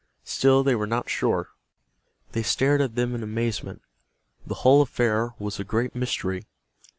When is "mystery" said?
5.93-6.47